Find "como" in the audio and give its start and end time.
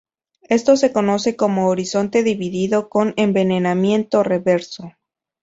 1.35-1.67